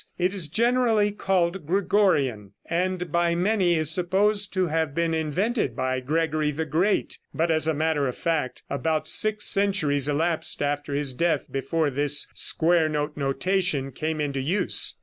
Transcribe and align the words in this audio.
It 0.17 0.33
is 0.33 0.47
generally 0.47 1.11
called 1.11 1.67
Gregorian, 1.67 2.53
and 2.67 3.11
by 3.11 3.35
many 3.35 3.75
is 3.75 3.91
supposed 3.91 4.51
to 4.55 4.65
have 4.65 4.95
been 4.95 5.13
invented 5.13 5.75
by 5.75 5.99
Gregory 5.99 6.49
the 6.49 6.65
Great; 6.65 7.19
but 7.35 7.51
as 7.51 7.67
a 7.67 7.75
matter 7.75 8.07
of 8.07 8.17
fact, 8.17 8.63
about 8.67 9.07
six 9.07 9.45
centuries 9.45 10.09
elapsed 10.09 10.59
after 10.59 10.95
his 10.95 11.13
death 11.13 11.51
before 11.51 11.91
this 11.91 12.25
square 12.33 12.89
note 12.89 13.15
notation 13.15 13.91
came 13.91 14.19
into 14.19 14.39
use. 14.41 14.95